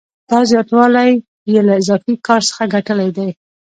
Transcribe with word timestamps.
دا 0.29 0.39
زیاتوالی 0.51 1.11
یې 1.51 1.59
له 1.67 1.73
اضافي 1.81 2.13
کار 2.27 2.41
څخه 2.49 2.63
ګټلی 2.73 3.09
دی 3.17 3.29